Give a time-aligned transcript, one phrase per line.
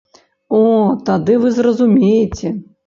[0.61, 0.61] О,
[1.11, 2.47] тады вы зразумееце.